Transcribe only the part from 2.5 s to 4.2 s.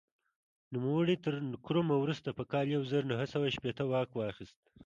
کال یو زر نهه سوه نهه شپېته واک